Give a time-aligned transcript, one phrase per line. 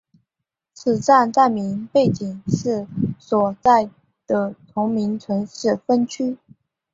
[0.73, 2.87] 此站站名背景是
[3.19, 3.87] 所在
[4.25, 6.39] 的同名城市分区。